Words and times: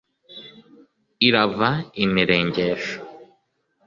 irava 1.27 1.69
imiregesho 2.05 2.97